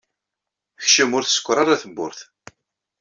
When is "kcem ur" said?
0.83-1.23